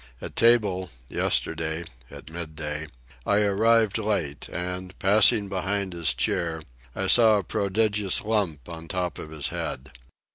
At 0.19 0.35
table, 0.35 0.89
yesterday, 1.09 1.83
at 2.09 2.31
midday, 2.31 2.87
I 3.23 3.41
arrived 3.43 3.99
late, 3.99 4.49
and, 4.49 4.97
passing 4.97 5.47
behind 5.47 5.93
his 5.93 6.15
chair, 6.15 6.63
I 6.95 7.05
saw 7.05 7.37
a 7.37 7.43
prodigious 7.43 8.23
lump 8.23 8.67
on 8.67 8.87
top 8.87 9.19
of 9.19 9.29
his 9.29 9.49
head. 9.49 9.91